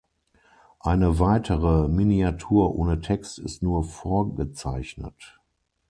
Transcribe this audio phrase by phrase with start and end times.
[0.79, 5.37] Eine weitere Miniatur ohne Text ist nur vorgezeichnet.